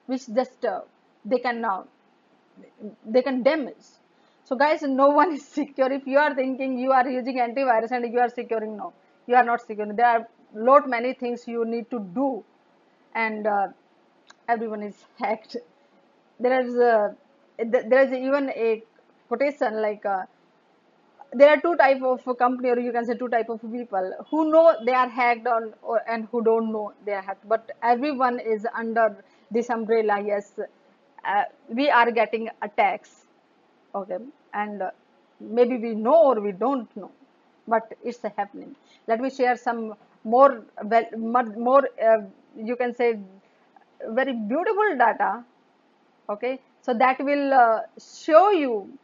which 0.06 0.26
just 0.34 0.64
uh, 0.64 0.80
they 1.24 1.38
can 1.38 1.60
now 1.60 1.86
uh, 2.60 2.88
they 3.06 3.22
can 3.22 3.42
damage. 3.42 3.88
So 4.44 4.56
guys 4.56 4.82
no 4.82 5.08
one 5.20 5.32
is 5.32 5.46
secure. 5.46 5.90
If 5.92 6.06
you 6.06 6.18
are 6.18 6.34
thinking 6.34 6.78
you 6.78 6.92
are 6.92 7.08
using 7.08 7.38
antivirus 7.38 7.90
and 7.90 8.12
you 8.12 8.20
are 8.20 8.28
securing 8.28 8.76
no 8.76 8.92
you 9.26 9.34
are 9.34 9.44
not 9.44 9.60
secure 9.60 9.92
there 9.92 10.06
are 10.06 10.28
lot 10.54 10.88
many 10.88 11.12
things 11.12 11.46
you 11.46 11.64
need 11.64 11.90
to 11.90 12.00
do 12.00 12.44
and 13.24 13.46
uh, 13.46 13.68
everyone 14.48 14.82
is 14.82 14.96
hacked. 15.20 15.56
There 16.40 16.60
is 16.60 16.74
a, 16.76 17.16
there 17.58 18.02
is 18.06 18.12
even 18.12 18.50
a 18.50 18.82
quotation 19.28 19.82
like 19.82 20.06
uh, 20.06 20.22
there 21.32 21.50
are 21.50 21.60
two 21.60 21.76
type 21.76 22.02
of 22.02 22.24
company 22.38 22.70
or 22.70 22.78
you 22.78 22.92
can 22.92 23.04
say 23.04 23.14
two 23.14 23.28
type 23.28 23.48
of 23.48 23.60
people 23.72 24.12
who 24.30 24.50
know 24.50 24.76
they 24.86 24.92
are 24.94 25.08
hacked 25.08 25.46
on 25.46 25.74
or, 25.82 26.00
and 26.08 26.28
who 26.30 26.42
don't 26.42 26.72
know 26.72 26.92
they 27.04 27.12
are 27.12 27.22
hacked. 27.22 27.46
But 27.48 27.70
everyone 27.82 28.38
is 28.40 28.66
under 28.74 29.16
this 29.50 29.68
umbrella 29.68 30.22
yes. 30.24 30.52
Uh, 31.24 31.42
we 31.68 31.90
are 31.90 32.10
getting 32.10 32.48
attacks 32.62 33.26
okay? 33.94 34.18
And 34.54 34.82
uh, 34.82 34.90
maybe 35.40 35.76
we 35.76 35.94
know 35.94 36.22
or 36.32 36.40
we 36.40 36.52
don't 36.52 36.94
know 36.96 37.10
but 37.66 37.92
it's 38.02 38.22
happening. 38.36 38.74
Let 39.06 39.20
me 39.20 39.30
share 39.30 39.56
some 39.56 39.94
more 40.24 40.62
well 40.84 41.04
more 41.16 41.88
uh, 42.02 42.22
you 42.64 42.76
can 42.76 42.94
say 42.94 43.18
very 44.08 44.32
beautiful 44.32 44.96
data 44.98 45.44
okay? 46.28 46.60
So 46.82 46.94
that 46.94 47.18
will 47.20 47.52
uh, 47.52 47.80
show 47.98 48.50
you 48.50 48.98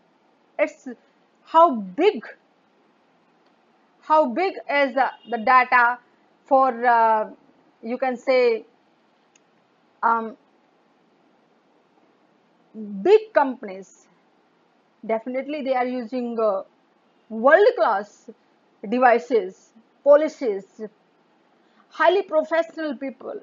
it's 0.58 0.88
how 1.44 1.75
big 1.75 2.25
how 4.00 4.26
big 4.26 4.54
is 4.70 4.94
the, 4.94 5.11
the 5.30 5.38
data 5.38 5.99
for 6.44 6.87
uh, 6.87 7.30
you 7.82 7.99
can 7.99 8.16
say 8.16 8.64
um, 10.02 10.37
big 13.02 13.32
companies. 13.32 14.06
Definitely 15.06 15.62
they 15.62 15.75
are 15.75 15.87
using 15.87 16.38
uh, 16.38 16.62
world 17.28 17.66
class 17.76 18.30
devices 18.88 19.70
policies 20.02 20.64
highly 21.98 22.22
professional 22.22 22.96
people 22.96 23.40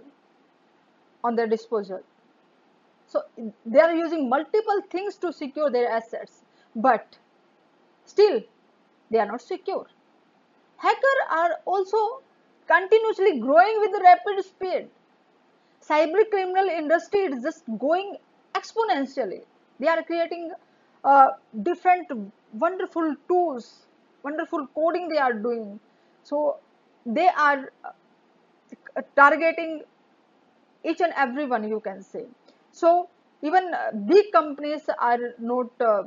on 1.23 1.35
their 1.35 1.47
disposal. 1.47 2.01
So 3.07 3.23
they 3.65 3.79
are 3.79 3.93
using 3.95 4.29
multiple 4.29 4.81
things 4.89 5.15
to 5.17 5.31
secure 5.33 5.69
their 5.69 5.89
assets 5.89 6.43
but 6.75 7.17
still 8.05 8.41
they 9.09 9.19
are 9.19 9.25
not 9.25 9.41
secure. 9.41 9.85
Hackers 10.77 11.21
are 11.29 11.57
also 11.65 12.21
continuously 12.67 13.39
growing 13.39 13.79
with 13.79 14.01
rapid 14.01 14.43
speed. 14.45 14.89
Cyber 15.87 16.29
criminal 16.29 16.65
industry 16.65 17.21
is 17.21 17.43
just 17.43 17.63
going 17.77 18.17
exponentially. 18.55 19.43
They 19.79 19.87
are 19.87 20.03
creating 20.03 20.51
uh, 21.03 21.27
different 21.63 22.11
wonderful 22.53 23.15
tools 23.27 23.85
wonderful 24.23 24.67
coding 24.75 25.07
they 25.07 25.17
are 25.17 25.33
doing. 25.33 25.79
So 26.23 26.57
they 27.05 27.27
are 27.29 27.71
targeting 29.15 29.83
each 30.83 31.01
and 31.01 31.13
every 31.15 31.45
one 31.45 31.67
you 31.67 31.79
can 31.79 32.01
say. 32.01 32.25
So 32.71 33.09
even 33.41 33.73
uh, 33.73 33.91
big 34.05 34.31
companies 34.31 34.89
are 34.99 35.33
not 35.39 35.69
uh, 35.79 36.03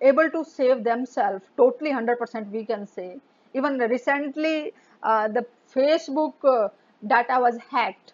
able 0.00 0.30
to 0.30 0.44
save 0.44 0.84
themselves 0.84 1.44
totally 1.56 1.90
100% 1.90 2.50
we 2.50 2.64
can 2.64 2.86
say. 2.86 3.18
Even 3.54 3.78
recently 3.78 4.72
uh, 5.02 5.28
the 5.28 5.46
facebook 5.74 6.34
uh, 6.44 6.68
data 7.06 7.38
was 7.40 7.58
hacked. 7.70 8.12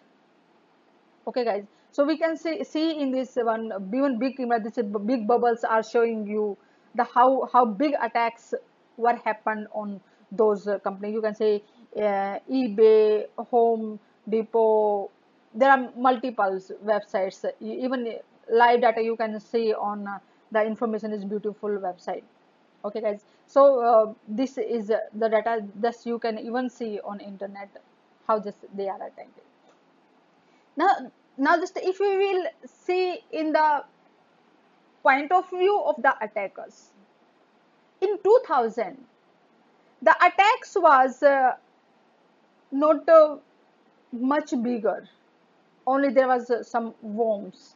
Okay 1.27 1.45
guys? 1.45 1.63
So 1.91 2.05
we 2.05 2.17
can 2.17 2.37
see 2.37 2.63
see 2.63 2.99
in 3.01 3.11
this 3.11 3.35
one 3.35 3.71
even 3.93 4.17
big 4.17 4.37
this 4.63 4.79
big 5.05 5.27
bubbles 5.27 5.63
are 5.63 5.83
showing 5.83 6.25
you 6.25 6.57
the 6.95 7.03
how 7.03 7.49
how 7.51 7.65
big 7.65 7.93
attacks 8.01 8.53
were 8.97 9.15
happened 9.25 9.67
on 9.73 9.99
those 10.31 10.67
uh, 10.67 10.79
companies. 10.79 11.13
You 11.13 11.21
can 11.21 11.35
say 11.35 11.63
uh, 11.97 12.39
ebay 12.49 13.27
home 13.37 13.99
depot 14.29 15.09
there 15.53 15.69
are 15.69 15.91
multiple 15.97 16.59
websites. 16.85 17.45
Even 17.59 18.15
live 18.49 18.81
data 18.81 19.01
you 19.01 19.15
can 19.15 19.39
see 19.39 19.73
on 19.73 20.07
uh, 20.07 20.19
the 20.51 20.63
information 20.63 21.11
is 21.11 21.25
beautiful 21.25 21.69
website. 21.69 22.23
Okay 22.85 23.01
guys? 23.01 23.23
So 23.47 23.79
uh, 23.81 24.13
this 24.27 24.57
is 24.57 24.87
the 24.87 25.29
data 25.29 25.63
that 25.81 25.95
you 26.05 26.19
can 26.19 26.39
even 26.39 26.69
see 26.69 26.99
on 27.03 27.19
internet 27.19 27.69
how 28.27 28.39
just 28.39 28.57
they 28.75 28.87
are 28.87 28.95
attacking 28.95 29.43
now 30.77 31.11
now 31.37 31.57
just 31.57 31.77
if 31.77 31.99
we 31.99 32.17
will 32.17 32.45
see 32.65 33.19
in 33.31 33.51
the 33.51 33.83
point 35.03 35.31
of 35.31 35.49
view 35.49 35.83
of 35.85 35.95
the 36.01 36.13
attackers. 36.23 36.91
In 38.01 38.17
2000 38.23 38.97
the 40.01 40.15
attacks 40.25 40.75
was 40.75 41.21
uh, 41.21 41.55
not 42.71 43.07
uh, 43.09 43.37
much 44.11 44.53
bigger. 44.63 45.07
Only 45.87 46.09
there 46.09 46.27
was 46.27 46.49
uh, 46.49 46.63
some 46.63 46.93
worms. 47.01 47.75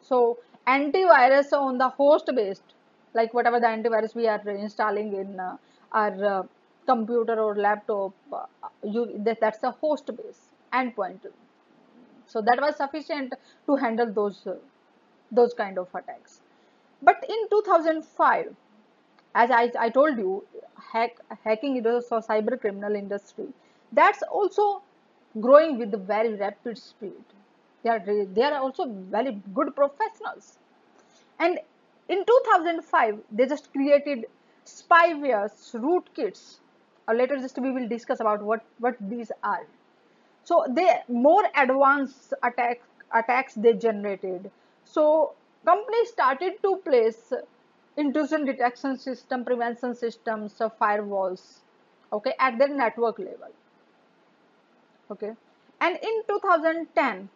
So 0.00 0.38
antivirus 0.66 1.52
on 1.52 1.78
the 1.78 1.88
host 1.88 2.30
based 2.34 2.74
like 3.14 3.34
whatever 3.34 3.60
the 3.60 3.66
antivirus 3.66 4.14
we 4.14 4.26
are 4.28 4.40
installing 4.48 5.14
in 5.14 5.38
uh, 5.40 5.56
our 5.92 6.24
uh, 6.24 6.42
computer 6.86 7.38
or 7.40 7.54
laptop 7.56 8.12
uh, 8.32 8.46
you 8.82 9.12
that, 9.24 9.40
that's 9.40 9.58
the 9.58 9.70
host 9.70 10.06
base 10.16 10.40
endpoint. 10.72 11.26
So 12.26 12.40
that 12.40 12.60
was 12.60 12.76
sufficient 12.76 13.34
to 13.66 13.76
handle 13.76 14.12
those 14.12 14.46
uh, 14.46 14.56
those 15.30 15.54
kind 15.54 15.78
of 15.78 15.88
attacks. 15.94 16.40
But 17.02 17.24
in 17.28 17.48
2005 17.50 18.54
as 19.34 19.50
I, 19.50 19.70
I 19.78 19.88
told 19.90 20.18
you 20.18 20.44
hack 20.92 21.18
hacking 21.44 21.76
is 21.76 21.86
a 21.86 22.20
cyber 22.20 22.60
criminal 22.60 22.94
industry. 22.94 23.48
That's 23.92 24.22
also 24.22 24.82
growing 25.40 25.78
with 25.78 25.94
very 26.06 26.34
rapid 26.34 26.78
speed. 26.78 27.24
They 27.82 27.90
are 27.90 28.00
they 28.00 28.42
are 28.42 28.58
also 28.60 28.86
very 28.86 29.40
good 29.54 29.74
professionals. 29.74 30.58
And 31.38 31.58
in 32.08 32.24
2005 32.24 33.18
they 33.32 33.46
just 33.46 33.72
created 33.72 34.26
spywares 34.64 35.74
rootkits 35.86 36.60
or 37.08 37.14
uh, 37.14 37.18
later 37.18 37.38
just 37.38 37.58
we 37.58 37.72
will 37.72 37.88
discuss 37.88 38.20
about 38.20 38.42
what 38.42 38.64
what 38.78 38.96
these 39.00 39.32
are. 39.42 39.66
So 40.44 40.66
they 40.68 40.88
more 41.08 41.44
advanced 41.56 42.34
attack 42.42 42.82
attacks 43.12 43.54
they 43.54 43.72
generated. 43.74 44.50
So 44.84 45.34
companies 45.64 46.10
started 46.10 46.62
to 46.62 46.76
place 46.84 47.32
intrusion 47.96 48.44
detection 48.44 48.96
system 48.98 49.44
prevention 49.44 49.94
systems 49.94 50.60
of 50.60 50.78
firewalls 50.78 51.60
okay 52.12 52.34
at 52.38 52.58
their 52.58 52.68
network 52.68 53.18
level 53.18 53.50
okay. 55.10 55.32
And 55.80 55.98
in 56.02 56.22
2010 56.28 57.28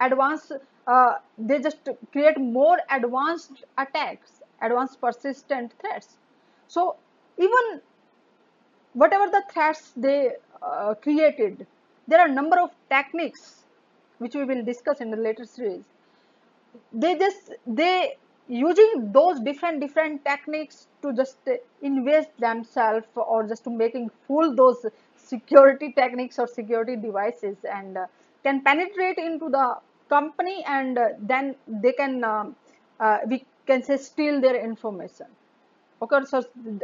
advanced 0.00 0.52
uh, 0.86 1.14
they 1.36 1.60
just 1.60 1.88
create 2.12 2.38
more 2.38 2.78
advanced 2.90 3.64
attacks 3.76 4.42
advanced 4.62 5.00
persistent 5.00 5.72
threats. 5.80 6.16
So 6.68 6.96
even 7.38 7.80
whatever 8.92 9.30
the 9.30 9.42
threats 9.52 9.92
they 9.96 10.32
uh, 10.62 10.94
created 11.02 11.66
there 12.06 12.20
are 12.20 12.28
number 12.28 12.58
of 12.60 12.70
techniques 12.90 13.64
which 14.18 14.34
we 14.34 14.44
will 14.44 14.64
discuss 14.64 15.00
in 15.00 15.10
the 15.10 15.16
later 15.16 15.44
series. 15.44 15.84
They 16.92 17.16
just 17.16 17.52
they 17.66 18.16
using 18.46 19.10
those 19.12 19.40
different 19.40 19.80
different 19.80 20.22
techniques 20.24 20.86
to 21.02 21.12
just 21.14 21.38
invest 21.80 22.28
themselves 22.38 23.06
or 23.14 23.46
just 23.46 23.64
to 23.64 23.70
making 23.70 24.10
fool 24.26 24.54
those 24.54 24.84
security 25.28 25.92
techniques 25.92 26.38
or 26.38 26.46
security 26.46 26.96
devices 26.96 27.56
and 27.64 27.96
uh, 27.96 28.06
can 28.42 28.62
penetrate 28.62 29.18
into 29.18 29.48
the 29.48 29.66
company 30.08 30.64
and 30.66 30.98
uh, 30.98 31.08
then 31.20 31.54
they 31.66 31.92
can 31.92 32.24
um, 32.24 32.56
uh, 33.00 33.18
we 33.26 33.44
can 33.66 33.82
say 33.82 33.96
steal 33.96 34.40
their 34.40 34.56
information. 34.70 35.26
Okay 36.00 36.20
so 36.24 36.42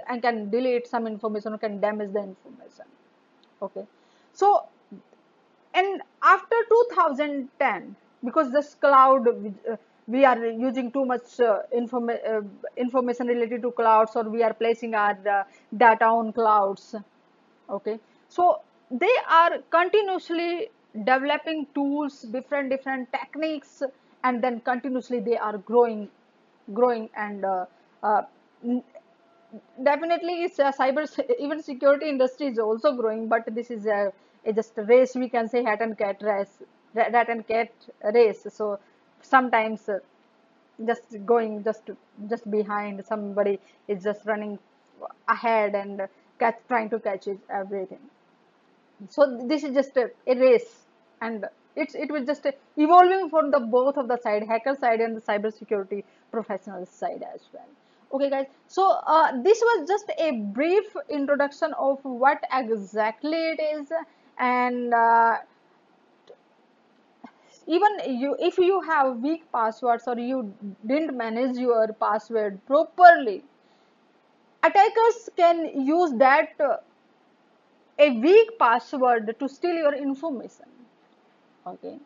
and 0.08 0.22
can 0.22 0.50
delete 0.50 0.86
some 0.86 1.06
information 1.06 1.54
or 1.54 1.58
can 1.58 1.80
damage 1.80 2.12
the 2.12 2.22
information. 2.22 2.86
Okay 3.62 3.86
so 4.32 4.66
and 5.74 6.02
after 6.22 6.56
2010 6.68 7.96
because 8.24 8.50
this 8.52 8.74
cloud 8.74 9.28
uh, 9.28 9.76
we 10.06 10.24
are 10.24 10.46
using 10.46 10.90
too 10.92 11.04
much 11.04 11.40
uh, 11.40 11.60
uh, 11.72 12.40
information 12.76 13.26
related 13.26 13.62
to 13.62 13.70
clouds 13.70 14.12
or 14.16 14.24
we 14.24 14.42
are 14.42 14.52
placing 14.52 14.94
our 14.94 15.16
uh, 15.28 15.44
data 15.76 16.04
on 16.04 16.32
clouds. 16.32 16.94
Okay 17.70 17.98
so 18.36 18.60
they 18.90 19.14
are 19.40 19.52
continuously 19.78 20.68
developing 21.10 21.66
tools 21.74 22.22
different 22.36 22.70
different 22.74 23.10
techniques 23.18 23.82
and 24.24 24.42
then 24.44 24.60
continuously 24.70 25.20
they 25.20 25.36
are 25.36 25.58
growing 25.58 26.08
growing 26.72 27.08
and 27.16 27.44
uh, 27.44 27.64
uh, 28.02 28.22
definitely 29.82 30.34
it's 30.44 30.58
a 30.58 30.72
cyber 30.78 31.04
even 31.38 31.62
security 31.62 32.08
industry 32.08 32.46
is 32.46 32.58
also 32.58 32.92
growing 33.00 33.28
but 33.28 33.42
this 33.54 33.70
is 33.70 33.86
a, 33.86 34.12
a 34.46 34.52
just 34.52 34.78
a 34.78 34.84
race 34.84 35.14
we 35.14 35.28
can 35.28 35.48
say 35.48 35.62
hat 35.62 35.80
and 35.80 35.98
cat 35.98 36.16
race 36.22 36.56
rat 36.94 37.28
and 37.28 37.46
cat 37.46 37.70
race. 38.14 38.46
So 38.50 38.78
sometimes 39.22 39.88
uh, 39.88 39.98
just 40.86 41.16
going 41.26 41.62
just 41.64 41.90
just 42.30 42.50
behind 42.50 43.04
somebody 43.04 43.58
is 43.88 44.02
just 44.02 44.24
running 44.26 44.58
ahead 45.28 45.74
and 45.74 46.08
catch 46.38 46.58
trying 46.68 46.90
to 46.90 46.98
catch 46.98 47.28
everything 47.50 48.04
so 49.08 49.38
this 49.46 49.64
is 49.64 49.74
just 49.74 49.96
a, 49.96 50.10
a 50.26 50.34
race 50.38 50.86
and 51.20 51.46
it's 51.76 51.94
it 51.94 52.10
was 52.10 52.26
just 52.26 52.46
evolving 52.76 53.28
from 53.30 53.50
the 53.50 53.60
both 53.60 53.96
of 53.96 54.08
the 54.08 54.16
side 54.18 54.44
hacker 54.46 54.74
side 54.74 55.00
and 55.00 55.16
the 55.16 55.20
cyber 55.20 55.52
security 55.52 56.04
professional 56.30 56.86
side 56.86 57.24
as 57.34 57.40
well. 57.52 57.66
Okay 58.12 58.30
guys. 58.30 58.46
So 58.68 58.98
uh, 59.06 59.42
this 59.42 59.60
was 59.60 59.88
just 59.88 60.12
a 60.18 60.30
brief 60.58 60.84
introduction 61.10 61.74
of 61.78 61.98
what 62.04 62.40
exactly 62.52 63.36
it 63.36 63.60
is. 63.60 63.88
And 64.38 64.94
uh, 64.94 65.38
even 67.66 68.20
you 68.20 68.36
if 68.38 68.58
you 68.58 68.80
have 68.82 69.18
weak 69.18 69.50
passwords 69.50 70.04
or 70.06 70.18
you 70.18 70.54
didn't 70.86 71.16
manage 71.16 71.56
your 71.56 71.88
password 71.94 72.60
properly 72.66 73.42
attackers 74.62 75.28
can 75.36 75.86
use 75.86 76.12
that 76.18 76.50
uh, 76.60 76.76
a 78.04 78.10
weak 78.24 78.58
password 78.58 79.34
to 79.40 79.48
steal 79.48 79.74
your 79.74 79.94
information. 79.94 80.66
Okay. 81.66 81.98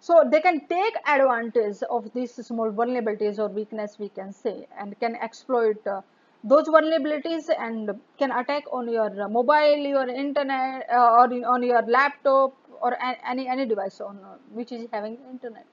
So 0.00 0.24
they 0.30 0.40
can 0.40 0.66
take 0.68 0.94
advantage 1.06 1.82
of 1.88 2.12
these 2.12 2.32
small 2.46 2.72
vulnerabilities 2.72 3.38
or 3.38 3.48
weakness 3.48 3.98
we 3.98 4.08
can 4.08 4.32
say 4.32 4.66
and 4.78 4.98
can 4.98 5.14
exploit 5.16 5.86
uh, 5.86 6.00
those 6.42 6.66
vulnerabilities 6.66 7.50
and 7.56 7.90
can 8.18 8.32
attack 8.32 8.64
on 8.72 8.88
your 8.88 9.28
mobile 9.28 9.86
your 9.90 10.08
internet 10.08 10.88
uh, 10.92 11.18
or 11.18 11.28
on 11.54 11.62
your 11.62 11.82
laptop 11.82 12.56
or 12.80 12.96
any 13.34 13.46
any 13.48 13.64
device 13.64 14.00
on 14.00 14.18
uh, 14.24 14.34
which 14.50 14.72
is 14.72 14.88
having 14.92 15.18
internet. 15.30 15.66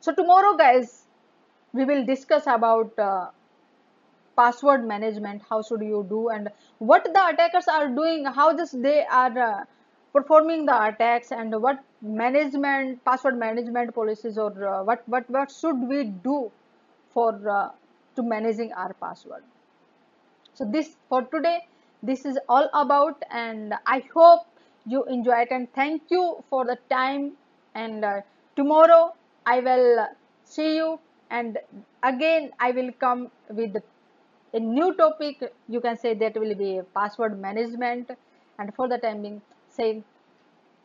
So 0.00 0.14
tomorrow 0.14 0.56
guys 0.56 1.04
we 1.74 1.84
will 1.84 2.06
discuss 2.06 2.46
about 2.46 2.98
uh, 2.98 3.26
password 4.40 4.86
management 4.92 5.42
how 5.50 5.60
should 5.62 5.82
you 5.82 6.04
do 6.08 6.28
and 6.28 6.48
what 6.78 7.04
the 7.16 7.24
attackers 7.32 7.68
are 7.76 7.88
doing 7.88 8.24
how 8.38 8.48
just 8.56 8.80
they 8.82 9.04
are 9.06 9.38
uh, 9.46 9.64
performing 10.12 10.64
the 10.66 10.76
attacks 10.86 11.32
and 11.32 11.60
what 11.62 11.82
management 12.02 13.04
password 13.04 13.38
management 13.38 13.94
policies 13.94 14.38
or 14.38 14.52
uh, 14.66 14.82
what 14.82 15.02
what 15.14 15.28
what 15.38 15.50
should 15.50 15.80
we 15.92 16.04
do 16.28 16.38
for 17.12 17.30
uh, 17.48 17.68
to 18.16 18.22
managing 18.22 18.72
our 18.72 18.92
password. 18.94 19.42
So 20.54 20.64
this 20.64 20.96
for 21.08 21.22
today 21.22 21.58
this 22.02 22.24
is 22.24 22.38
all 22.48 22.68
about 22.80 23.24
and 23.30 23.74
i 23.86 24.02
hope 24.14 24.46
you 24.86 25.04
enjoyed 25.04 25.48
and 25.50 25.72
thank 25.74 26.02
you 26.10 26.44
for 26.48 26.64
the 26.64 26.76
time 26.90 27.32
and 27.74 28.04
uh, 28.04 28.20
tomorrow 28.54 29.14
i 29.46 29.58
will 29.60 30.06
see 30.44 30.76
you 30.76 31.00
and 31.30 31.58
again 32.02 32.50
i 32.60 32.70
will 32.70 32.92
come 33.00 33.30
with 33.50 33.76
a 34.54 34.60
new 34.60 34.94
topic 34.96 35.42
you 35.68 35.80
can 35.80 35.96
say 35.96 36.14
that 36.14 36.36
will 36.36 36.54
be 36.54 36.80
password 36.94 37.40
management. 37.40 38.10
And 38.58 38.74
for 38.74 38.88
the 38.88 38.98
time 38.98 39.22
being 39.22 39.42
say 39.68 40.04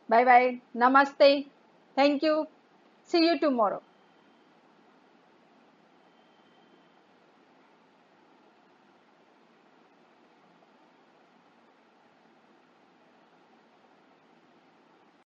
bye 0.08 0.24
bye 0.24 0.60
namaste 0.82 1.30
thank 1.96 2.22
you 2.22 2.46
see 3.12 3.22
you 3.26 3.38
tomorrow 3.40 3.82